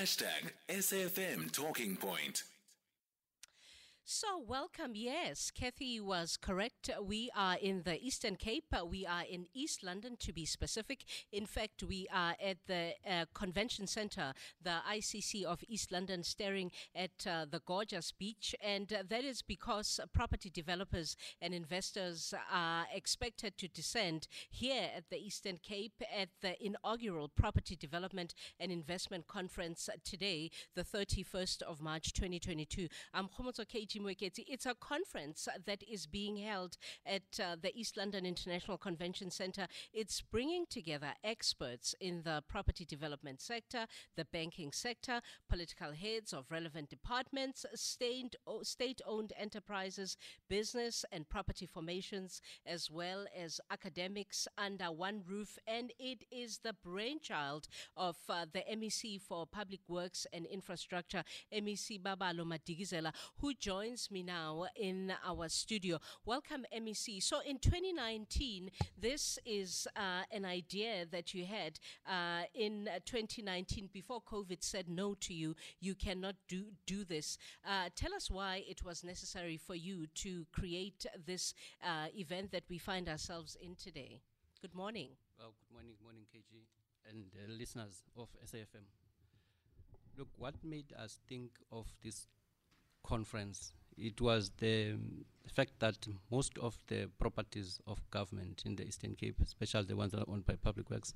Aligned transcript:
Hashtag 0.00 0.50
SAFM 0.68 1.52
Talking 1.52 1.96
Point. 1.96 2.42
So, 4.06 4.38
welcome. 4.46 4.90
Yes, 4.92 5.50
Kathy 5.50 5.98
was 5.98 6.36
correct. 6.36 6.90
We 7.02 7.30
are 7.34 7.56
in 7.56 7.84
the 7.84 7.98
Eastern 8.04 8.36
Cape. 8.36 8.66
We 8.86 9.06
are 9.06 9.22
in 9.22 9.46
East 9.54 9.82
London, 9.82 10.18
to 10.20 10.30
be 10.30 10.44
specific. 10.44 11.04
In 11.32 11.46
fact, 11.46 11.82
we 11.82 12.06
are 12.12 12.36
at 12.38 12.58
the 12.66 12.92
uh, 13.10 13.24
Convention 13.32 13.86
Centre, 13.86 14.34
the 14.62 14.80
ICC 14.86 15.44
of 15.44 15.64
East 15.66 15.90
London, 15.90 16.22
staring 16.22 16.70
at 16.94 17.26
uh, 17.26 17.46
the 17.50 17.62
gorgeous 17.64 18.12
beach. 18.12 18.54
And 18.62 18.92
uh, 18.92 19.04
that 19.08 19.24
is 19.24 19.40
because 19.40 19.98
property 20.12 20.50
developers 20.50 21.16
and 21.40 21.54
investors 21.54 22.34
are 22.52 22.84
expected 22.94 23.56
to 23.56 23.68
descend 23.68 24.28
here 24.50 24.90
at 24.94 25.08
the 25.08 25.16
Eastern 25.16 25.56
Cape 25.62 26.02
at 26.14 26.28
the 26.42 26.62
inaugural 26.62 27.30
Property 27.34 27.74
Development 27.74 28.34
and 28.60 28.70
Investment 28.70 29.28
Conference 29.28 29.88
today, 30.04 30.50
the 30.74 30.84
31st 30.84 31.62
of 31.62 31.80
March 31.80 32.12
2022. 32.12 32.88
I'm 33.14 33.28
Khomotso 33.28 33.64
KG 33.64 33.93
Mwekezi. 34.00 34.44
It's 34.46 34.66
a 34.66 34.74
conference 34.74 35.48
that 35.66 35.82
is 35.82 36.06
being 36.06 36.36
held 36.36 36.76
at 37.06 37.22
uh, 37.40 37.56
the 37.60 37.76
East 37.78 37.96
London 37.96 38.26
International 38.26 38.78
Convention 38.78 39.30
Centre. 39.30 39.66
It's 39.92 40.20
bringing 40.20 40.66
together 40.68 41.12
experts 41.22 41.94
in 42.00 42.22
the 42.22 42.42
property 42.48 42.84
development 42.84 43.40
sector, 43.40 43.86
the 44.16 44.24
banking 44.24 44.72
sector, 44.72 45.20
political 45.48 45.92
heads 45.92 46.32
of 46.32 46.50
relevant 46.50 46.88
departments, 46.90 47.66
state 47.74 49.00
owned 49.06 49.32
enterprises, 49.38 50.16
business 50.48 51.04
and 51.12 51.28
property 51.28 51.66
formations, 51.66 52.40
as 52.66 52.90
well 52.90 53.26
as 53.36 53.60
academics 53.70 54.48
under 54.58 54.86
one 54.86 55.22
roof. 55.28 55.58
And 55.66 55.92
it 55.98 56.24
is 56.30 56.58
the 56.58 56.74
brainchild 56.84 57.68
of 57.96 58.16
uh, 58.28 58.46
the 58.52 58.62
MEC 58.72 59.20
for 59.20 59.46
Public 59.46 59.80
Works 59.88 60.26
and 60.32 60.46
Infrastructure, 60.46 61.22
MEC 61.52 62.00
Babalo 62.02 62.44
Madikizela, 62.44 63.12
who 63.40 63.54
joined 63.54 63.83
joins 63.84 64.10
me 64.10 64.22
now 64.22 64.64
in 64.76 65.12
our 65.26 65.46
studio. 65.48 65.98
Welcome, 66.24 66.64
MEC. 66.74 67.22
So, 67.22 67.40
in 67.40 67.58
2019, 67.58 68.70
this 68.98 69.38
is 69.44 69.86
uh, 69.94 70.22
an 70.32 70.46
idea 70.46 71.04
that 71.10 71.34
you 71.34 71.44
had 71.44 71.78
uh, 72.08 72.44
in 72.54 72.88
2019 73.04 73.90
before 73.92 74.22
COVID 74.22 74.62
said 74.62 74.88
no 74.88 75.14
to 75.20 75.34
you. 75.34 75.54
You 75.80 75.94
cannot 75.94 76.36
do, 76.48 76.64
do 76.86 77.04
this. 77.04 77.36
Uh, 77.66 77.90
tell 77.94 78.14
us 78.14 78.30
why 78.30 78.64
it 78.66 78.82
was 78.84 79.04
necessary 79.04 79.58
for 79.58 79.74
you 79.74 80.06
to 80.14 80.46
create 80.52 81.04
this 81.26 81.52
uh, 81.82 82.06
event 82.16 82.52
that 82.52 82.64
we 82.70 82.78
find 82.78 83.06
ourselves 83.06 83.54
in 83.60 83.74
today. 83.74 84.20
Good 84.62 84.74
morning. 84.74 85.10
Well, 85.38 85.52
good 85.58 85.74
morning, 85.74 85.94
morning, 86.02 86.22
KG, 86.34 86.64
and 87.10 87.58
listeners 87.58 88.02
of 88.16 88.28
SAFM. 88.46 88.86
Look, 90.16 90.28
what 90.38 90.54
made 90.64 90.94
us 90.96 91.18
think 91.28 91.50
of 91.70 91.92
this 92.02 92.28
conference, 93.04 93.72
it 93.96 94.20
was 94.20 94.50
the 94.58 94.96
fact 95.52 95.72
that 95.78 95.96
most 96.30 96.58
of 96.58 96.76
the 96.88 97.08
properties 97.18 97.80
of 97.86 97.98
government 98.10 98.62
in 98.66 98.76
the 98.76 98.84
Eastern 98.84 99.14
Cape, 99.14 99.36
especially 99.42 99.84
the 99.84 99.96
ones 99.96 100.12
that 100.12 100.20
are 100.20 100.30
owned 100.30 100.46
by 100.46 100.56
public 100.56 100.90
works, 100.90 101.14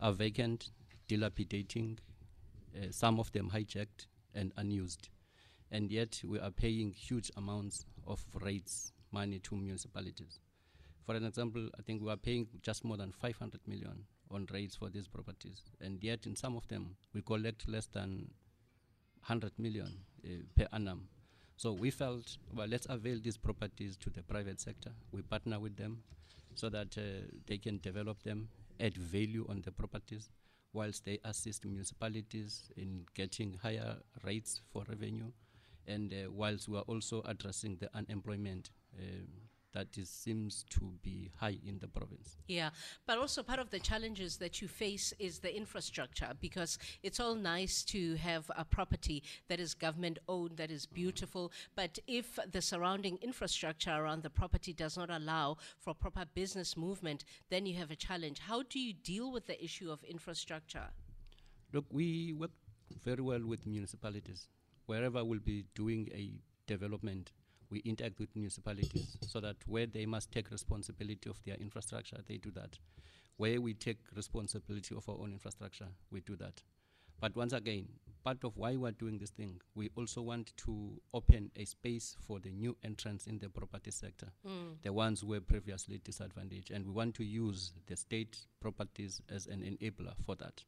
are 0.00 0.12
vacant, 0.12 0.70
dilapidating, 1.08 1.98
uh, 2.76 2.86
some 2.90 3.18
of 3.18 3.30
them 3.32 3.50
hijacked 3.50 4.06
and 4.34 4.52
unused. 4.56 5.08
And 5.70 5.90
yet 5.90 6.20
we 6.24 6.38
are 6.38 6.50
paying 6.50 6.92
huge 6.92 7.30
amounts 7.36 7.86
of 8.06 8.22
rates, 8.42 8.92
money 9.10 9.38
to 9.40 9.56
municipalities. 9.56 10.38
For 11.06 11.14
an 11.14 11.24
example, 11.24 11.68
I 11.78 11.82
think 11.82 12.02
we 12.02 12.10
are 12.10 12.16
paying 12.16 12.48
just 12.62 12.84
more 12.84 12.96
than 12.96 13.12
500 13.12 13.60
million 13.66 14.04
on 14.30 14.46
rates 14.52 14.76
for 14.76 14.88
these 14.88 15.08
properties. 15.08 15.62
And 15.80 16.02
yet 16.02 16.26
in 16.26 16.36
some 16.36 16.56
of 16.56 16.68
them, 16.68 16.96
we 17.14 17.22
collect 17.22 17.68
less 17.68 17.86
than 17.86 18.30
100 19.26 19.58
million 19.58 19.98
per 20.56 20.68
annum. 20.72 21.08
So 21.56 21.72
we 21.72 21.90
felt, 21.90 22.38
well, 22.52 22.66
let's 22.66 22.86
avail 22.88 23.20
these 23.22 23.36
properties 23.36 23.96
to 23.98 24.10
the 24.10 24.22
private 24.22 24.60
sector. 24.60 24.90
We 25.12 25.22
partner 25.22 25.60
with 25.60 25.76
them 25.76 26.02
so 26.54 26.68
that 26.70 26.96
uh, 26.98 27.26
they 27.46 27.58
can 27.58 27.78
develop 27.78 28.22
them, 28.22 28.48
add 28.80 28.96
value 28.96 29.46
on 29.48 29.62
the 29.62 29.72
properties, 29.72 30.30
whilst 30.72 31.04
they 31.04 31.18
assist 31.24 31.64
municipalities 31.64 32.70
in 32.76 33.04
getting 33.14 33.58
higher 33.62 33.96
rates 34.24 34.60
for 34.72 34.84
revenue, 34.88 35.30
and 35.86 36.12
uh, 36.12 36.30
whilst 36.30 36.68
we 36.68 36.78
are 36.78 36.82
also 36.82 37.22
addressing 37.26 37.76
the 37.76 37.88
unemployment. 37.94 38.70
That 39.72 39.96
is, 39.96 40.08
seems 40.08 40.64
to 40.70 40.92
be 41.02 41.30
high 41.38 41.58
in 41.66 41.78
the 41.78 41.88
province. 41.88 42.36
Yeah, 42.48 42.70
but 43.06 43.18
also 43.18 43.42
part 43.42 43.58
of 43.58 43.70
the 43.70 43.78
challenges 43.78 44.36
that 44.38 44.60
you 44.60 44.68
face 44.68 45.12
is 45.18 45.38
the 45.38 45.54
infrastructure 45.54 46.30
because 46.40 46.78
it's 47.02 47.20
all 47.20 47.34
nice 47.34 47.82
to 47.84 48.16
have 48.16 48.50
a 48.56 48.64
property 48.64 49.22
that 49.48 49.60
is 49.60 49.74
government 49.74 50.18
owned, 50.28 50.56
that 50.56 50.70
is 50.70 50.86
beautiful, 50.86 51.48
mm. 51.48 51.68
but 51.74 51.98
if 52.06 52.38
the 52.50 52.62
surrounding 52.62 53.18
infrastructure 53.22 53.92
around 53.92 54.22
the 54.22 54.30
property 54.30 54.72
does 54.72 54.96
not 54.96 55.10
allow 55.10 55.56
for 55.80 55.94
proper 55.94 56.24
business 56.34 56.76
movement, 56.76 57.24
then 57.50 57.66
you 57.66 57.74
have 57.74 57.90
a 57.90 57.96
challenge. 57.96 58.38
How 58.40 58.62
do 58.62 58.78
you 58.78 58.92
deal 58.92 59.32
with 59.32 59.46
the 59.46 59.62
issue 59.62 59.90
of 59.90 60.02
infrastructure? 60.04 60.88
Look, 61.72 61.86
we 61.90 62.34
work 62.34 62.50
very 63.04 63.22
well 63.22 63.40
with 63.44 63.66
municipalities. 63.66 64.48
Wherever 64.86 65.24
we'll 65.24 65.40
be 65.40 65.64
doing 65.74 66.08
a 66.12 66.34
development, 66.66 67.32
we 67.72 67.78
interact 67.80 68.20
with 68.20 68.28
municipalities 68.36 69.16
so 69.26 69.40
that 69.40 69.56
where 69.66 69.86
they 69.86 70.04
must 70.04 70.30
take 70.30 70.50
responsibility 70.50 71.28
of 71.30 71.42
their 71.44 71.56
infrastructure, 71.56 72.18
they 72.28 72.36
do 72.36 72.50
that. 72.50 72.78
Where 73.38 73.60
we 73.60 73.72
take 73.72 73.98
responsibility 74.14 74.94
of 74.94 75.08
our 75.08 75.16
own 75.18 75.32
infrastructure, 75.32 75.88
we 76.10 76.20
do 76.20 76.36
that. 76.36 76.62
But 77.18 77.34
once 77.34 77.54
again, 77.54 77.88
part 78.24 78.44
of 78.44 78.56
why 78.58 78.76
we're 78.76 78.90
doing 78.90 79.16
this 79.16 79.30
thing, 79.30 79.60
we 79.74 79.90
also 79.96 80.20
want 80.20 80.52
to 80.58 81.00
open 81.14 81.50
a 81.56 81.64
space 81.64 82.14
for 82.26 82.40
the 82.40 82.50
new 82.50 82.76
entrants 82.84 83.26
in 83.26 83.38
the 83.38 83.48
property 83.48 83.90
sector, 83.90 84.28
mm. 84.46 84.76
the 84.82 84.92
ones 84.92 85.22
who 85.22 85.28
were 85.28 85.40
previously 85.40 85.98
disadvantaged. 86.04 86.70
And 86.70 86.84
we 86.84 86.92
want 86.92 87.14
to 87.16 87.24
use 87.24 87.72
the 87.86 87.96
state 87.96 88.36
properties 88.60 89.22
as 89.30 89.46
an 89.46 89.60
enabler 89.62 90.12
for 90.26 90.34
that. 90.36 90.62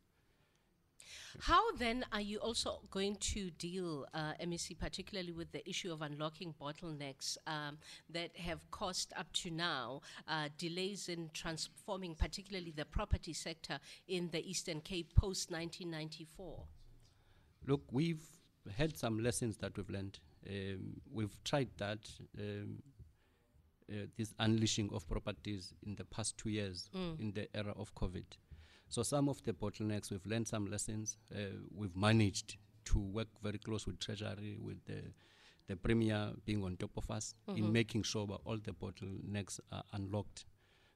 How 1.41 1.73
then 1.77 2.05
are 2.13 2.21
you 2.21 2.39
also 2.39 2.81
going 2.91 3.17
to 3.17 3.51
deal, 3.51 4.07
uh, 4.15 4.33
MEC, 4.41 4.79
particularly 4.79 5.33
with 5.33 5.51
the 5.53 5.69
issue 5.69 5.93
of 5.93 6.03
unlocking 6.03 6.55
bottlenecks 6.61 7.37
um, 7.47 7.79
that 8.11 8.37
have 8.37 8.61
caused 8.71 9.13
up 9.17 9.33
to 9.35 9.51
now 9.51 10.01
uh, 10.29 10.49
delays 10.59 11.09
in 11.09 11.31
transforming, 11.33 12.15
particularly 12.15 12.73
the 12.75 12.85
property 12.85 13.33
sector 13.33 13.79
in 14.09 14.31
the 14.31 14.49
Eastern 14.49 14.81
Cape 14.81 15.15
post 15.15 15.51
1994? 15.51 16.63
Look, 17.67 17.83
we've 17.91 18.25
had 18.77 18.97
some 18.97 19.23
lessons 19.23 19.57
that 19.59 19.77
we've 19.77 19.91
learned. 19.91 20.19
Um, 20.49 21.01
we've 21.13 21.43
tried 21.45 21.69
that. 21.79 22.09
Um, 22.39 22.83
uh, 23.91 24.07
this 24.17 24.33
unleashing 24.39 24.91
of 24.95 25.07
properties 25.09 25.75
in 25.87 25.95
the 25.97 26.05
past 26.07 26.39
two 26.39 26.49
years 26.49 26.89
mm. 26.97 27.21
in 27.21 27.33
the 27.33 27.47
era 27.55 27.75
of 27.77 27.95
COVID. 27.95 28.25
So 28.89 29.03
some 29.03 29.29
of 29.29 29.43
the 29.43 29.53
bottlenecks, 29.53 30.11
we've 30.11 30.27
learned 30.27 30.49
some 30.49 30.67
lessons. 30.71 31.17
Uh, 31.35 31.57
we've 31.75 31.97
managed 31.97 32.57
to 32.87 32.99
work 32.99 33.29
very 33.43 33.59
close 33.59 33.87
with 33.87 33.99
Treasury, 33.99 34.59
with 34.61 34.85
the, 34.85 35.03
the 35.69 35.77
Premier 35.77 36.31
being 36.45 36.63
on 36.63 36.77
top 36.77 36.91
of 36.97 37.11
us 37.11 37.35
mm-hmm. 37.49 37.59
in 37.59 37.73
making 37.73 38.03
sure 38.03 38.27
that 38.27 38.39
all 38.45 38.59
the 38.59 38.73
bottlenecks 38.73 39.59
are 39.73 39.83
unlocked. 39.93 40.45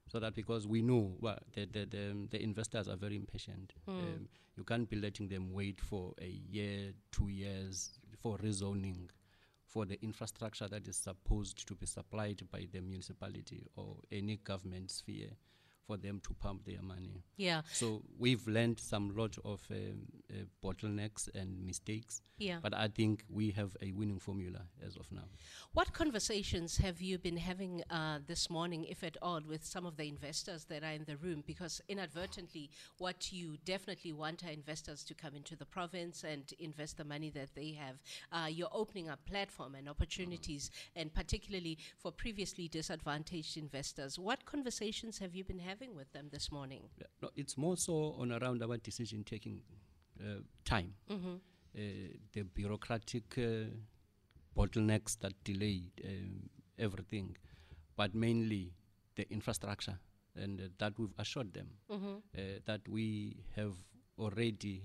So 0.09 0.19
that 0.21 0.35
because 0.35 0.67
we 0.67 0.81
know 0.81 1.17
well, 1.21 1.39
the, 1.55 1.67
the, 1.67 1.85
the, 1.85 2.29
the 2.31 2.43
investors 2.43 2.89
are 2.89 2.97
very 2.97 3.17
impatient. 3.17 3.75
Mm. 3.89 3.93
Um, 3.93 4.29
you 4.57 4.65
can't 4.65 4.89
be 4.89 4.97
letting 4.97 5.29
them 5.29 5.53
wait 5.53 5.81
for 5.81 6.15
a 6.21 6.27
year, 6.27 6.93
two 7.13 7.29
years 7.29 7.99
for 8.23 8.39
rezoning 8.39 9.09
for 9.67 9.85
the 9.85 10.03
infrastructure 10.03 10.67
that 10.67 10.89
is 10.89 10.97
supposed 10.97 11.67
to 11.69 11.75
be 11.75 11.87
supplied 11.87 12.41
by 12.51 12.67
the 12.73 12.81
municipality 12.81 13.67
or 13.77 13.97
any 14.11 14.37
government 14.39 14.91
sphere 14.91 15.29
for 15.89 15.97
them 15.97 16.21
to 16.23 16.35
pump 16.35 16.67
their 16.67 16.83
money. 16.83 17.25
Yeah. 17.37 17.63
So 17.73 18.03
we've 18.19 18.47
learned 18.47 18.79
some 18.79 19.17
lot 19.17 19.37
of 19.45 19.67
um, 19.71 20.03
uh, 20.31 20.45
bottlenecks 20.63 21.35
and 21.35 21.65
mistakes. 21.65 22.21
Yeah. 22.37 22.59
But 22.63 22.75
I 22.75 22.89
think 22.89 23.25
we 23.29 23.51
have 23.53 23.77
a 23.83 23.91
winning 23.93 24.21
formula 24.21 24.61
as 24.87 24.97
of 24.97 25.11
now. 25.11 25.29
What 25.73 25.93
conversations 25.93 26.77
have 26.77 27.01
you 27.01 27.19
been 27.19 27.39
having 27.39 27.83
uh, 27.91 28.19
this 28.25 28.49
morning, 28.49 28.85
if 28.85 29.03
at 29.03 29.17
all, 29.23 29.41
with 29.49 29.65
some 29.65 29.87
of 29.87 29.97
the 29.97 30.07
investors 30.09 30.67
that 30.67 30.85
are 30.85 30.93
in 30.93 31.05
the 31.05 31.17
room? 31.17 31.43
Because 31.47 31.81
inadvertently, 31.89 32.71
what 32.99 33.33
you 33.33 33.57
definitely 33.65 34.13
want 34.13 34.45
are 34.45 34.51
investors 34.51 35.03
to 35.05 35.15
come 35.15 35.35
into 35.35 35.57
the 35.57 35.65
province 35.65 36.23
and 36.23 36.53
invest 36.61 36.99
the 36.99 37.05
money 37.05 37.31
that 37.31 37.55
they 37.57 37.73
have. 37.73 37.97
Uh, 38.31 38.47
you're 38.47 38.69
opening 38.73 39.09
up 39.09 39.25
platform 39.25 39.75
and 39.75 39.89
opportunities, 39.89 40.71
mm. 40.71 41.01
and 41.01 41.15
particularly 41.15 41.79
for 41.97 42.13
previously 42.13 42.69
disadvantaged 42.69 43.57
investors. 43.57 44.19
What 44.19 44.45
conversations 44.45 45.19
have 45.19 45.35
you 45.35 45.45
been 45.45 45.59
having? 45.59 45.78
Having 45.79 45.97
with 45.97 46.13
them 46.13 46.29
this 46.33 46.51
morning? 46.51 46.83
No, 47.23 47.31
it's 47.37 47.57
more 47.57 47.77
so 47.77 48.15
on 48.19 48.33
around 48.33 48.63
our 48.63 48.77
decision 48.79 49.25
taking 49.25 49.61
uh, 50.21 50.41
time. 50.65 50.95
Mm-hmm. 51.11 51.35
Uh, 51.77 51.81
the 52.33 52.43
bureaucratic 52.43 53.39
uh, 53.39 53.69
bottlenecks 54.57 55.19
that 55.21 55.33
delay 55.45 55.83
um, 56.05 56.49
everything, 56.79 57.37
but 57.97 58.15
mainly 58.15 58.73
the 59.17 59.31
infrastructure, 59.31 59.99
and 60.35 60.61
uh, 60.61 60.65
that 60.79 60.99
we've 60.99 61.15
assured 61.19 61.53
them 61.53 61.69
mm-hmm. 61.91 62.15
Uh, 62.37 62.41
that 62.65 62.81
we 62.89 63.37
have 63.55 63.75
already 64.19 64.83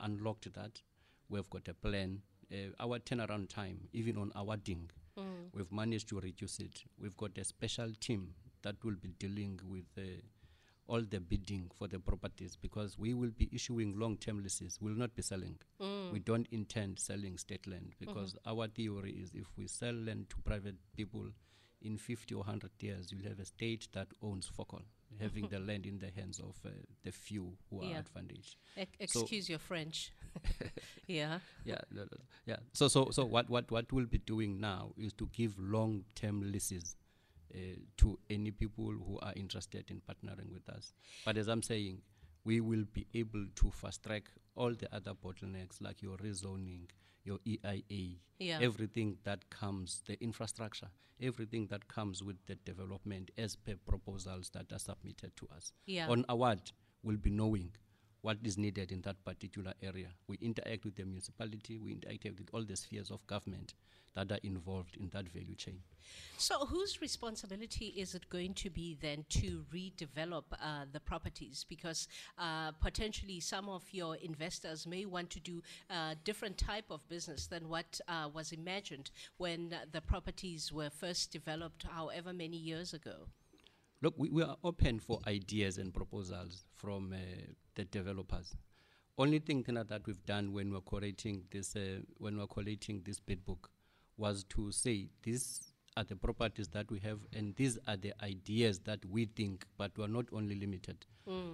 unlocked 0.00 0.52
that. 0.52 0.82
We've 1.28 1.48
got 1.48 1.68
a 1.68 1.74
plan. 1.74 2.20
Uh, 2.52 2.70
our 2.78 2.98
turnaround 2.98 3.48
time, 3.48 3.88
even 3.92 4.18
on 4.18 4.30
our 4.36 4.56
ding, 4.56 4.90
we've 5.54 5.72
managed 5.72 6.08
to 6.10 6.20
reduce 6.20 6.58
it. 6.58 6.84
We've 7.00 7.16
got 7.16 7.38
a 7.38 7.44
special 7.44 7.90
team 7.98 8.34
that 8.62 8.76
will 8.84 8.96
be 9.00 9.08
dealing 9.18 9.60
with 9.66 9.84
uh, 9.96 10.02
all 10.86 11.02
the 11.02 11.18
bidding 11.18 11.70
for 11.78 11.88
the 11.88 11.98
properties 11.98 12.56
because 12.60 12.98
we 12.98 13.14
will 13.14 13.30
be 13.30 13.48
issuing 13.52 13.98
long-term 13.98 14.42
leases. 14.42 14.78
We 14.80 14.90
will 14.90 14.98
not 14.98 15.14
be 15.14 15.22
selling. 15.22 15.56
Mm. 15.80 16.12
We 16.12 16.18
don't 16.18 16.46
intend 16.50 16.98
selling 16.98 17.38
state 17.38 17.66
land 17.66 17.94
because 17.98 18.34
mm-hmm. 18.34 18.50
our 18.60 18.68
theory 18.68 19.12
is 19.12 19.32
if 19.34 19.46
we 19.56 19.66
sell 19.66 19.94
land 19.94 20.26
to 20.30 20.36
private 20.44 20.76
people, 20.94 21.26
in 21.84 21.98
50 21.98 22.34
or 22.34 22.38
100 22.38 22.70
years, 22.80 23.12
you'll 23.12 23.28
have 23.28 23.38
a 23.38 23.44
state 23.44 23.88
that 23.92 24.08
owns 24.22 24.46
Fokol, 24.48 24.80
mm-hmm. 24.80 25.22
having 25.22 25.48
the 25.48 25.58
land 25.60 25.86
in 25.86 25.98
the 25.98 26.10
hands 26.16 26.40
of 26.40 26.56
uh, 26.64 26.70
the 27.04 27.12
few 27.12 27.52
who 27.70 27.82
are 27.82 27.84
Yeah. 27.84 27.98
advantaged. 27.98 28.56
Ex- 28.76 29.12
So- 29.12 29.20
excuse 29.20 29.48
your 29.48 29.58
French. 29.58 30.12
yeah. 31.06 31.38
yeah, 31.64 31.80
no, 31.90 32.02
no, 32.02 32.08
no. 32.10 32.24
yeah. 32.46 32.56
So, 32.72 32.88
so, 32.88 33.10
so 33.10 33.24
what, 33.24 33.48
what, 33.50 33.70
what 33.70 33.92
we'll 33.92 34.06
be 34.06 34.18
doing 34.18 34.60
now 34.60 34.92
is 34.96 35.12
to 35.14 35.28
give 35.32 35.58
long-term 35.58 36.50
leases 36.50 36.96
Uh, 37.54 37.76
to 37.96 38.18
any 38.28 38.50
people 38.50 38.90
who 38.90 39.16
are 39.22 39.32
interested 39.36 39.88
in 39.88 40.00
partnering 40.00 40.52
with 40.52 40.68
us. 40.68 40.92
But 41.24 41.36
as 41.36 41.46
I'm 41.46 41.62
saying, 41.62 42.02
we 42.44 42.60
will 42.60 42.84
be 42.92 43.06
able 43.14 43.46
to 43.54 43.70
fast-track 43.70 44.24
all 44.56 44.74
the 44.74 44.92
other 44.92 45.12
bottlenecks 45.14 45.80
like 45.80 46.02
your 46.02 46.16
rezoning, 46.16 46.88
your 47.22 47.38
EIA, 47.46 48.18
Yeah. 48.40 48.58
everything 48.60 49.18
that 49.22 49.50
comes, 49.50 50.02
the 50.06 50.20
infrastructure, 50.20 50.90
everything 51.20 51.68
that 51.68 51.86
comes 51.86 52.24
with 52.24 52.44
the 52.46 52.56
development 52.56 53.30
as 53.38 53.54
per 53.54 53.76
proposals 53.76 54.50
that 54.50 54.72
are 54.72 54.80
submitted 54.80 55.36
to 55.36 55.46
us. 55.56 55.72
Yeah. 55.86 56.08
On 56.08 56.24
award, 56.28 56.72
we'll 57.04 57.18
be 57.18 57.30
knowing 57.30 57.70
what 58.24 58.38
is 58.42 58.56
needed 58.56 58.90
in 58.90 59.02
that 59.02 59.22
particular 59.22 59.74
area. 59.82 60.08
We 60.28 60.38
interact 60.40 60.86
with 60.86 60.96
the 60.96 61.04
municipality, 61.04 61.76
we 61.76 61.92
interact 61.92 62.24
with 62.24 62.48
all 62.54 62.64
the 62.64 62.74
spheres 62.74 63.10
of 63.10 63.26
government 63.26 63.74
that 64.14 64.32
are 64.32 64.38
involved 64.42 64.96
in 64.98 65.10
that 65.10 65.28
value 65.28 65.54
chain. 65.54 65.80
So, 66.38 66.64
whose 66.64 67.02
responsibility 67.02 67.86
is 67.98 68.14
it 68.14 68.30
going 68.30 68.54
to 68.54 68.70
be 68.70 68.96
then 68.98 69.26
to 69.30 69.66
redevelop 69.74 70.44
uh, 70.52 70.86
the 70.90 71.00
properties? 71.00 71.66
Because 71.68 72.08
uh, 72.38 72.72
potentially 72.80 73.40
some 73.40 73.68
of 73.68 73.82
your 73.90 74.16
investors 74.16 74.86
may 74.86 75.04
want 75.04 75.28
to 75.30 75.40
do 75.40 75.60
a 75.90 76.16
different 76.24 76.56
type 76.56 76.86
of 76.90 77.06
business 77.08 77.46
than 77.46 77.68
what 77.68 78.00
uh, 78.08 78.30
was 78.32 78.52
imagined 78.52 79.10
when 79.36 79.74
uh, 79.74 79.84
the 79.92 80.00
properties 80.00 80.72
were 80.72 80.88
first 80.88 81.30
developed, 81.30 81.82
however 81.82 82.32
many 82.32 82.56
years 82.56 82.94
ago. 82.94 83.26
Look, 84.04 84.16
we, 84.18 84.28
we 84.28 84.42
are 84.42 84.58
open 84.62 84.98
for 84.98 85.18
ideas 85.26 85.78
and 85.78 85.94
proposals 85.94 86.66
from 86.74 87.14
uh, 87.14 87.16
the 87.74 87.86
developers. 87.86 88.54
Only 89.16 89.38
thing 89.38 89.62
that 89.66 90.02
we've 90.06 90.26
done 90.26 90.52
when 90.52 90.70
we're 90.70 90.82
collating 90.82 91.44
this, 91.50 91.74
uh, 91.74 92.00
when 92.18 92.36
we're 92.36 92.46
collating 92.46 93.00
this 93.02 93.18
bid 93.18 93.46
book, 93.46 93.70
was 94.18 94.44
to 94.50 94.70
say 94.72 95.08
these 95.22 95.72
are 95.96 96.04
the 96.04 96.16
properties 96.16 96.68
that 96.68 96.90
we 96.90 96.98
have, 96.98 97.20
and 97.32 97.56
these 97.56 97.78
are 97.88 97.96
the 97.96 98.12
ideas 98.22 98.80
that 98.80 99.02
we 99.06 99.24
think. 99.24 99.64
But 99.78 99.92
we 99.96 100.04
are 100.04 100.08
not 100.08 100.26
only 100.34 100.54
limited. 100.54 101.06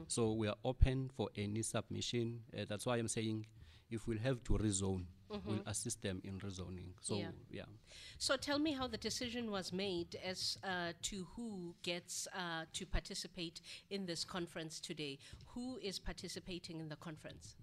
So 0.08 0.32
we 0.32 0.48
are 0.48 0.56
open 0.64 1.08
for 1.16 1.28
any 1.36 1.62
submission. 1.62 2.40
Uh, 2.52 2.64
that's 2.68 2.84
why 2.84 2.96
I'm 2.96 3.06
saying, 3.06 3.46
if 3.92 4.08
we'll 4.08 4.18
have 4.18 4.42
to 4.42 4.54
rezone, 4.54 5.04
we'll 5.44 5.62
assist 5.66 6.02
them 6.02 6.20
in 6.24 6.38
rezoning. 6.40 6.92
So 7.00 7.16
Yeah. 7.16 7.30
yeah. 7.50 7.64
So 8.18 8.36
tell 8.36 8.58
me 8.58 8.72
how 8.72 8.86
the 8.86 8.98
decision 8.98 9.50
was 9.50 9.72
made 9.72 10.16
as 10.24 10.58
uh, 10.64 10.92
to 11.02 11.26
who 11.36 11.74
gets 11.82 12.26
uh, 12.34 12.64
to 12.72 12.86
participate 12.86 13.60
in 13.90 14.06
this 14.06 14.24
conference 14.24 14.80
today. 14.80 15.18
Who 15.54 15.78
is 15.82 15.98
participating 15.98 16.80
in 16.80 16.88
the 16.88 16.96
conference? 16.96 17.56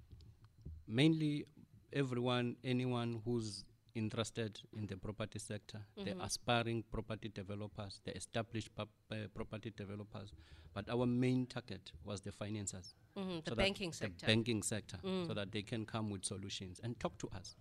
mainly 0.88 1.46
everyone, 1.94 2.56
anyone 2.64 3.22
who's 3.25 3.64
interested 3.97 4.59
in 4.73 4.85
the 4.88 4.97
property 4.97 5.39
sector, 5.39 5.79
the 5.95 6.15
aspiring 6.23 6.83
property 6.91 7.29
developers, 7.29 8.01
the 8.05 8.15
established 8.15 8.73
pub, 8.75 8.89
uh, 9.11 9.15
property 9.33 9.71
developers. 9.75 10.31
But 10.73 10.89
our 10.89 11.05
main 11.07 11.47
target 11.47 11.91
was 12.03 12.21
the 12.21 12.31
financiers. 12.31 12.94
Mhm, 13.15 13.44
the 13.44 13.49
so 13.49 13.55
that 13.55 13.57
banking 13.57 13.89
the 13.91 13.95
sector. 13.97 14.25
banking 14.27 14.63
sector, 14.63 14.99
so 15.27 15.33
that 15.33 15.51
they 15.51 15.63
can 15.63 15.85
come 15.85 16.09
with 16.11 16.23
solutions 16.25 16.79
and 16.83 16.99
talk 16.99 17.17
to 17.19 17.27
us 17.29 17.55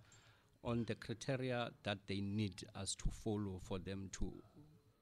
on 0.63 0.85
the 0.85 0.95
criteria 0.95 1.71
that 1.85 1.99
they 2.07 2.21
need 2.21 2.65
us 2.75 2.95
to 2.97 3.11
follow 3.11 3.59
for 3.63 3.79
them 3.79 4.09
to 4.13 4.43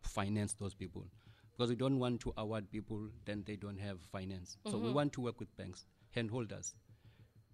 finance 0.02 0.54
those 0.54 0.74
people. 0.74 1.04
Because 1.52 1.70
we 1.70 1.76
don't 1.76 1.98
want 1.98 2.20
to 2.20 2.32
award 2.36 2.70
people, 2.70 3.08
then 3.24 3.42
they 3.46 3.56
don't 3.56 3.78
have 3.78 4.00
finance. 4.12 4.58
So 4.70 4.78
we 4.78 4.92
want 4.92 5.12
to 5.14 5.20
work 5.20 5.38
with 5.40 5.56
banks, 5.56 5.86
handholders, 6.14 6.74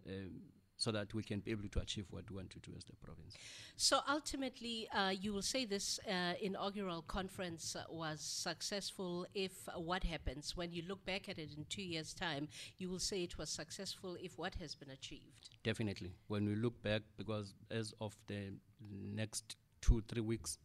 um, 0.06 0.42
so 0.80 0.90
that 0.90 1.12
we 1.12 1.22
can 1.22 1.40
be 1.40 1.50
able 1.50 1.68
to 1.68 1.78
achieve 1.78 2.06
what 2.10 2.24
we 2.30 2.36
want 2.36 2.48
to 2.48 2.58
do 2.60 2.72
as 2.74 2.84
the 2.84 2.94
province. 3.04 3.34
So 3.76 4.00
ultimately, 4.08 4.88
uh, 4.94 5.10
you 5.10 5.34
will 5.34 5.42
say 5.42 5.66
this 5.66 6.00
uh, 6.08 6.32
inaugural 6.40 7.02
conference 7.02 7.76
uh, 7.76 7.82
was 7.90 8.22
successful 8.22 9.26
if 9.34 9.52
uh, 9.68 9.78
what 9.78 10.04
happens 10.04 10.56
when 10.56 10.72
you 10.72 10.82
look 10.88 11.04
back 11.04 11.28
at 11.28 11.38
it 11.38 11.50
in 11.54 11.66
two 11.68 11.82
years' 11.82 12.14
time, 12.14 12.48
you 12.78 12.88
will 12.88 12.98
say 12.98 13.22
it 13.22 13.36
was 13.36 13.50
successful 13.50 14.16
if 14.22 14.38
what 14.38 14.54
has 14.54 14.74
been 14.74 14.88
achieved. 14.88 15.50
Definitely. 15.62 16.14
When 16.28 16.46
we 16.46 16.54
look 16.54 16.82
back, 16.82 17.02
because 17.18 17.52
as 17.70 17.92
of 18.00 18.16
the 18.26 18.54
next 18.90 19.56
two, 19.82 20.02
three 20.08 20.22
weeks, 20.22 20.56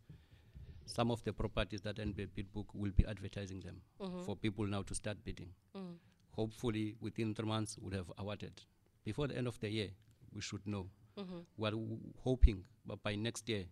some 0.85 1.11
of 1.11 1.21
the 1.25 1.33
properties 1.33 1.81
that 1.81 1.97
NB 1.97 2.29
bid 2.35 2.53
book 2.53 2.67
will 2.73 2.91
be 2.91 3.05
advertising 3.05 3.59
them 3.59 3.81
for 4.23 4.37
people 4.37 4.65
now 4.65 4.83
to 4.83 4.95
start 4.95 5.17
bidding. 5.25 5.49
Hopefully, 6.31 6.95
within 7.01 7.33
three 7.33 7.47
months, 7.47 7.77
we'll 7.81 7.97
have 7.97 8.11
awarded. 8.17 8.61
Before 9.03 9.27
the 9.27 9.37
end 9.37 9.47
of 9.47 9.59
the 9.59 9.69
year, 9.69 9.89
we 10.35 10.41
should 10.41 10.65
know. 10.67 10.87
We're 11.57 11.71
w- 11.71 11.97
hoping, 12.19 12.63
but 12.85 13.01
by 13.01 13.15
next 13.15 13.47
year, 13.47 13.63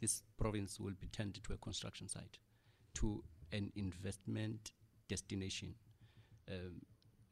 this 0.00 0.22
province 0.38 0.80
will 0.80 0.94
be 0.98 1.06
turned 1.08 1.36
into 1.36 1.52
a 1.52 1.56
construction 1.58 2.08
site, 2.08 2.38
to 2.94 3.22
an 3.52 3.70
investment 3.76 4.72
destination. 5.08 5.74
Um, 6.50 6.80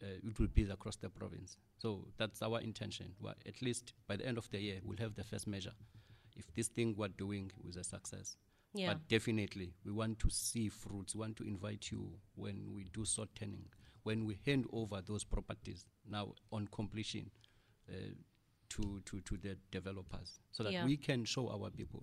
uh, 0.02 0.19
it 0.23 0.38
will 0.38 0.49
be 0.49 0.64
across 0.64 0.96
the 0.96 1.08
province. 1.08 1.56
So 1.78 2.06
that's 2.19 2.43
our 2.43 2.61
intention. 2.61 3.14
Well, 3.20 3.34
at 3.46 3.62
least 3.62 3.94
by 4.06 4.17
the 4.17 4.26
end 4.26 4.37
of 4.37 4.50
the 4.50 4.61
year, 4.61 4.81
we'll 4.84 4.99
have 4.99 5.14
the 5.14 5.25
first 5.25 5.46
measure. 5.46 5.73
If 6.37 6.52
this 6.55 6.69
thing 6.69 6.94
we're 6.96 7.08
doing 7.08 7.50
was 7.64 7.76
a 7.76 7.84
success. 7.84 8.37
Yeah. 8.75 8.88
But 8.88 9.08
definitely, 9.08 9.73
we 9.87 9.93
want 9.93 10.19
to 10.19 10.31
see 10.31 10.69
fruits. 10.69 11.14
We 11.14 11.20
want 11.20 11.37
to 11.38 11.44
invite 11.44 11.90
you 11.90 12.11
when 12.34 12.75
we 12.75 12.84
do 12.93 13.06
sod 13.06 13.28
turning, 13.34 13.64
when 14.02 14.26
we 14.26 14.38
hand 14.44 14.67
over 14.70 15.00
those 15.00 15.25
properties 15.25 15.87
now 16.06 16.34
on 16.52 16.69
completion 16.69 17.31
uh, 17.88 18.12
to, 18.76 19.00
to, 19.06 19.20
to 19.20 19.37
the 19.37 19.56
developers 19.70 20.38
so 20.50 20.62
that 20.62 20.73
Yeah. 20.73 20.85
we 20.85 20.97
can 20.97 21.25
show 21.25 21.49
our 21.50 21.71
people. 21.71 22.02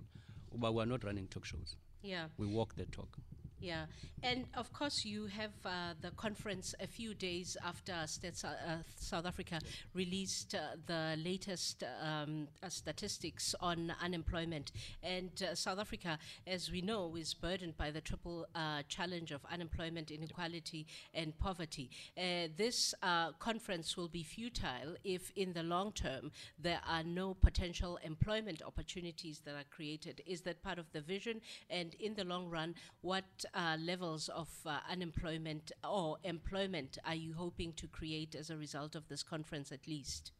But 0.55 0.73
we're 0.73 0.85
not 0.85 1.03
running 1.03 1.27
talk 1.27 1.45
shows. 1.45 1.75
Yeah. 2.01 2.25
We 2.37 2.47
walk 2.47 2.75
the 2.75 2.85
talk. 2.85 3.17
Yeah, 3.63 3.85
and 4.21 4.43
of 4.55 4.73
course 4.73 5.05
you 5.05 5.27
have 5.27 5.53
uh, 5.63 5.93
the 6.01 6.11
conference 6.11 6.75
a 6.81 6.85
few 6.85 7.13
days 7.13 7.55
after 7.63 7.93
Stat- 8.07 8.43
uh, 8.43 8.83
South 8.97 9.25
Africa 9.25 9.61
released 9.93 10.53
uh, 10.53 10.75
the 10.85 11.15
latest 11.23 11.81
um, 12.01 12.49
uh, 12.61 12.67
statistics 12.67 13.55
on 13.61 13.93
unemployment, 14.03 14.73
and 15.01 15.31
uh, 15.41 15.55
South 15.55 15.79
Africa, 15.79 16.19
as 16.45 16.69
we 16.69 16.81
know, 16.81 17.15
is 17.15 17.33
burdened 17.33 17.77
by 17.77 17.89
the 17.89 18.01
triple 18.01 18.45
uh, 18.53 18.83
challenge 18.89 19.31
of 19.31 19.39
unemployment, 19.49 20.11
inequality, 20.11 20.85
and 21.13 21.39
poverty. 21.39 21.89
Uh, 22.17 22.49
this 22.57 22.93
uh, 23.01 23.31
conference 23.39 23.95
will 23.95 24.09
be 24.09 24.23
futile 24.23 24.97
if, 25.05 25.31
in 25.37 25.53
the 25.53 25.63
long 25.63 25.93
term, 25.93 26.31
there 26.59 26.81
are 26.85 27.03
no 27.03 27.33
potential 27.33 27.97
employment 28.03 28.61
opportunities 28.67 29.39
that 29.45 29.55
are 29.55 29.63
created. 29.73 30.21
Is 30.25 30.41
that 30.41 30.61
part 30.61 30.79
of 30.79 30.91
the 30.91 30.99
vision? 30.99 31.39
And 31.69 31.93
in 32.01 32.13
the 32.13 32.25
long 32.25 32.49
run, 32.49 32.75
what 32.99 33.23
uh, 33.53 33.77
levels 33.79 34.29
of 34.29 34.49
uh, 34.65 34.79
unemployment 34.89 35.71
or 35.87 36.17
employment 36.23 36.97
are 37.05 37.15
you 37.15 37.33
hoping 37.33 37.73
to 37.73 37.87
create 37.87 38.35
as 38.35 38.49
a 38.49 38.57
result 38.57 38.95
of 38.95 39.07
this 39.07 39.23
conference, 39.23 39.71
at 39.71 39.87
least? 39.87 40.31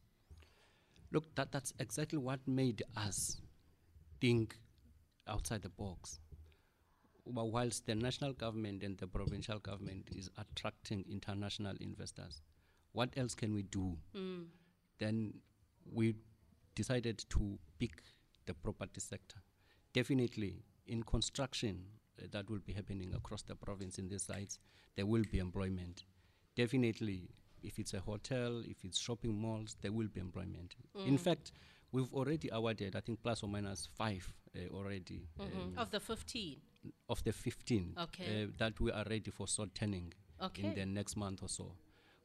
Look, 1.12 1.34
that, 1.36 1.52
that's 1.52 1.72
exactly 1.78 2.18
what 2.18 2.40
made 2.46 2.82
us 2.96 3.40
think 4.20 4.56
outside 5.28 5.62
the 5.62 5.68
box. 5.68 6.18
But 7.26 7.46
whilst 7.46 7.86
the 7.86 7.94
national 7.94 8.32
government 8.34 8.82
and 8.82 8.98
the 8.98 9.06
provincial 9.06 9.58
government 9.58 10.08
is 10.14 10.28
attracting 10.36 11.04
international 11.10 11.74
investors, 11.80 12.42
what 12.92 13.10
else 13.16 13.34
can 13.34 13.54
we 13.54 13.62
do? 13.62 13.96
Then 14.98 15.34
we 15.90 16.14
decided 16.74 17.24
to 17.30 17.58
pick 17.78 18.02
the 18.46 18.54
property 18.54 19.00
sector. 19.00 19.36
Definitely, 19.92 20.64
in 20.86 21.02
construction, 21.02 21.84
that 22.32 22.48
will 22.50 22.60
be 22.60 22.72
happening 22.72 23.12
across 23.14 23.42
the 23.42 23.54
province 23.54 23.98
in 23.98 24.08
these 24.08 24.22
sites, 24.22 24.58
there 24.96 25.06
will 25.06 25.24
be 25.30 25.38
employment. 25.38 26.04
Definitely, 26.56 27.28
if 27.62 27.78
it's 27.78 27.94
a 27.94 28.00
hotel, 28.00 28.62
if 28.66 28.84
it's 28.84 28.98
shopping 28.98 29.34
malls, 29.40 29.76
there 29.82 29.92
will 29.92 30.08
be 30.08 30.20
employment. 30.20 30.76
In 31.04 31.18
fact, 31.18 31.52
we've 31.92 32.12
already 32.12 32.48
awarded, 32.52 32.94
I 32.94 33.00
think, 33.00 33.22
plus 33.22 33.42
or 33.42 33.48
minus 33.48 33.88
five 33.96 34.32
uh, 34.56 34.72
already 34.74 35.28
um, 35.40 35.74
Of 35.76 35.90
the 35.90 36.00
15. 36.00 36.60
of 37.08 37.24
the 37.24 37.32
15 37.32 37.96
Okay. 37.98 38.44
uh, 38.44 38.46
that 38.58 38.78
we 38.80 38.92
are 38.92 39.04
ready 39.08 39.30
for 39.30 39.48
sod 39.48 39.74
turning 39.74 40.12
Okay. 40.42 40.62
in 40.62 40.74
the 40.74 40.84
next 40.86 41.16
month 41.16 41.42
or 41.42 41.48
so. 41.48 41.72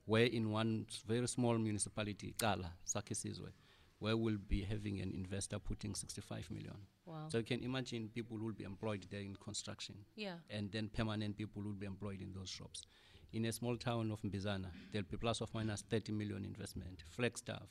Where 0.06 0.26
in 0.26 0.52
one 0.52 0.86
very 1.08 1.28
small 1.28 1.58
municipality, 1.58 2.34
Cala, 2.38 2.74
Sakhisizwe, 2.86 3.52
where 4.00 4.16
we'll 4.16 4.38
be 4.48 4.62
having 4.62 5.00
an 5.02 5.12
investor 5.14 5.60
putting 5.60 5.94
65 5.94 6.50
million. 6.52 6.76
Wow. 7.06 7.28
So 7.28 7.38
you 7.38 7.44
can 7.44 7.64
imagine 7.64 8.10
people 8.14 8.38
will 8.38 8.54
be 8.54 8.64
employed 8.64 9.06
there 9.10 9.20
in 9.22 9.36
construction, 9.36 9.96
yeah. 10.16 10.36
and 10.50 10.72
then 10.72 10.90
permanent 10.90 11.38
people 11.38 11.62
will 11.62 11.74
be 11.74 11.86
employed 11.86 12.22
in 12.22 12.34
those 12.34 12.50
shops. 12.50 12.86
In 13.32 13.46
a 13.46 13.52
small 13.52 13.78
town 13.78 14.10
of 14.12 14.22
Mbizana, 14.22 14.68
there'll 14.92 15.08
be 15.08 15.18
plus 15.18 15.42
or 15.42 15.48
minus 15.54 15.84
30 15.90 16.14
million 16.14 16.46
investment, 16.46 17.04
Flagstaff, 17.10 17.68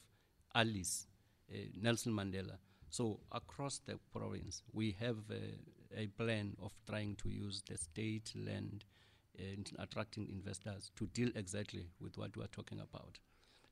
Alice, 0.55 1.07
uh, 1.53 1.57
Nelson 1.81 2.13
Mandela. 2.13 2.59
So 2.91 3.21
across 3.33 3.81
the 3.85 3.99
province, 4.15 4.63
we 4.73 4.97
have 5.01 5.17
uh, 5.31 5.35
a 5.97 6.07
plan 6.07 6.57
of 6.63 6.73
trying 6.89 7.17
to 7.17 7.31
use 7.31 7.63
the 7.69 7.77
state 7.77 8.33
land 8.37 8.85
and 9.39 9.71
attracting 9.79 10.29
investors 10.31 10.91
to 10.97 11.07
deal 11.07 11.31
exactly 11.35 11.87
with 12.01 12.17
what 12.19 12.37
we 12.37 12.45
are 12.45 12.49
talking 12.49 12.81
about. 12.81 13.19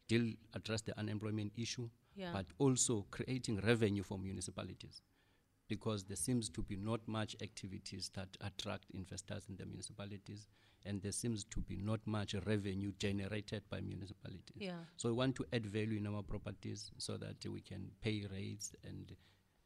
Deal, 0.08 0.32
address 0.54 0.82
the 0.82 0.98
unemployment 0.98 1.52
issue, 1.56 1.88
Yeah. 2.14 2.32
but 2.32 2.46
also 2.58 3.06
creating 3.10 3.60
revenue 3.60 4.02
for 4.02 4.18
municipalities 4.18 5.02
because 5.68 6.04
there 6.04 6.16
seems 6.16 6.48
to 6.50 6.62
be 6.62 6.76
not 6.76 7.00
much 7.08 7.36
activities 7.42 8.10
that 8.14 8.28
attract 8.40 8.84
investors 8.94 9.42
in 9.48 9.56
the 9.56 9.66
municipalities 9.66 10.46
and 10.84 11.02
there 11.02 11.12
seems 11.12 11.42
to 11.44 11.60
be 11.60 11.76
not 11.76 12.00
much 12.06 12.34
revenue 12.46 12.92
generated 12.98 13.62
by 13.68 13.80
municipalities. 13.80 14.56
Yeah. 14.56 14.78
So 14.96 15.08
we 15.08 15.14
want 15.16 15.34
to 15.36 15.46
add 15.52 15.66
value 15.66 15.96
in 15.98 16.06
our 16.06 16.22
properties 16.22 16.92
so 16.98 17.16
that 17.16 17.44
we 17.44 17.60
can 17.60 17.90
pay 18.00 18.24
rates 18.32 18.72
and 18.84 19.12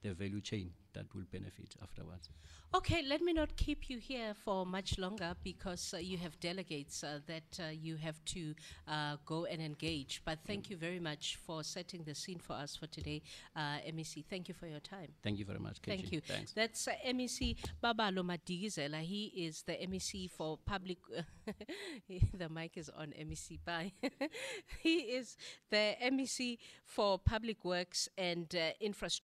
the 0.03 0.15
value 0.15 0.41
chain 0.41 0.71
that 0.95 1.07
will 1.15 1.25
benefit 1.31 1.77
afterwards. 1.83 2.29
Okay, 2.73 3.03
let 3.03 3.21
me 3.21 3.33
not 3.33 3.57
keep 3.57 3.91
you 3.91 3.99
here 3.99 4.33
for 4.33 4.65
much 4.65 4.97
longer 4.97 5.35
because 5.43 5.93
uh, 5.93 5.99
you 5.99 6.17
have 6.19 6.39
delegates 6.39 7.03
uh, 7.03 7.19
that 7.27 7.59
uh, 7.59 7.71
you 7.71 7.97
have 7.97 8.25
to 8.27 8.55
uh, 8.87 9.17
go 9.27 9.45
and 9.45 9.61
engage. 9.61 10.23
But 10.25 10.39
thank 10.47 10.71
you 10.71 10.77
very 10.77 11.01
much 11.01 11.37
for 11.45 11.65
setting 11.65 12.05
the 12.05 12.15
scene 12.15 12.39
for 12.39 12.53
us 12.53 12.77
for 12.77 12.87
today, 12.87 13.23
uh, 13.57 13.79
MEC. 13.93 14.25
Thank 14.31 14.49
you 14.49 14.55
for 14.55 14.69
your 14.69 14.79
time. 14.79 15.09
Thank 15.23 15.41
you 15.41 15.45
very 15.45 15.59
much. 15.59 15.79
Thank 15.85 16.13
you. 16.13 16.21
Thanks. 16.21 16.53
That's 16.53 16.87
uh, 16.87 16.93
MEC 17.09 17.57
Babalo 17.83 18.23
Madikizela. 18.23 19.01
He 19.01 19.25
is 19.37 19.63
the 19.63 19.73
MEC 19.73 20.31
for 20.31 20.57
public. 20.65 20.99
the 22.09 22.49
mic 22.49 22.77
is 22.77 22.89
on 22.97 23.13
MEC. 23.21 23.59
Bye. 23.65 23.93
he 24.81 24.99
is 24.99 25.37
the 25.71 25.97
MEC 26.05 26.59
for 26.85 27.19
public 27.19 27.65
works 27.65 28.09
and 28.17 28.55
uh, 28.55 28.71
infrastructure. 28.81 29.11